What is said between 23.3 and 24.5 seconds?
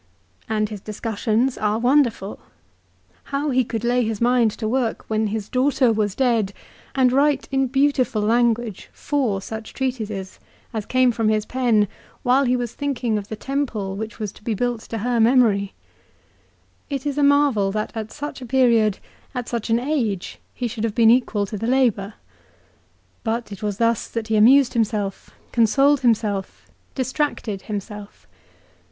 it was thus that he